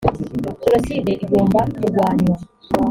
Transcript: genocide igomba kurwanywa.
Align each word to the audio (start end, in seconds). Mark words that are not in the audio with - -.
genocide 0.63 1.11
igomba 1.23 1.59
kurwanywa. 1.75 2.35